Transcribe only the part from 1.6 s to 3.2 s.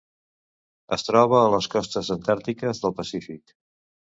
costes antàrtiques del